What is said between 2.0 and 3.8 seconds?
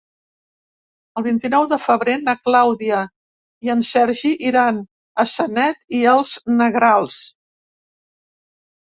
na Clàudia i